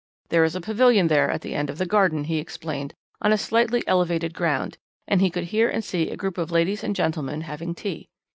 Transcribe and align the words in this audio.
There 0.29 0.43
is 0.43 0.55
a 0.55 0.61
pavilion 0.61 1.09
there 1.09 1.29
at 1.29 1.41
the 1.41 1.53
end 1.53 1.69
of 1.69 1.77
the 1.77 1.85
garden, 1.85 2.23
he 2.23 2.39
explained, 2.39 2.95
on 3.21 3.37
slightly 3.37 3.83
elevated 3.85 4.33
ground, 4.33 4.79
and 5.07 5.21
he 5.21 5.29
could 5.29 5.43
hear 5.53 5.69
and 5.69 5.83
see 5.85 6.09
a 6.09 6.17
group 6.17 6.39
of 6.39 6.49
ladies 6.49 6.83
and 6.83 6.95
gentlemen 6.95 7.41
having 7.41 7.75
tea. 7.75 8.09